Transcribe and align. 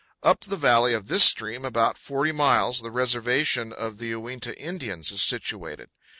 Up 0.23 0.39
the 0.45 0.57
valley 0.57 0.95
of 0.95 1.09
this 1.09 1.23
stream 1.23 1.63
about 1.63 1.95
40 1.95 2.31
miles 2.31 2.81
the 2.81 2.89
reservation 2.89 3.71
of 3.71 3.99
the 3.99 4.07
Uinta 4.07 4.57
Indians 4.59 5.11
is 5.11 5.21
situated. 5.21 5.89